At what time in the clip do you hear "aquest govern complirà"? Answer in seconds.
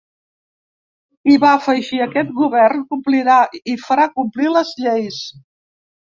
2.05-3.35